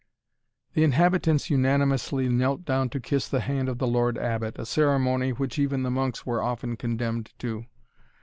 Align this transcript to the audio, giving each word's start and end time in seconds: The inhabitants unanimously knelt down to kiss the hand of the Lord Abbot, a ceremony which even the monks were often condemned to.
The 0.73 0.83
inhabitants 0.83 1.51
unanimously 1.51 2.27
knelt 2.27 2.65
down 2.65 2.89
to 2.89 2.99
kiss 2.99 3.27
the 3.29 3.39
hand 3.41 3.69
of 3.69 3.77
the 3.77 3.85
Lord 3.85 4.17
Abbot, 4.17 4.57
a 4.57 4.65
ceremony 4.65 5.29
which 5.29 5.59
even 5.59 5.83
the 5.83 5.91
monks 5.91 6.25
were 6.25 6.41
often 6.41 6.75
condemned 6.75 7.31
to. 7.37 7.67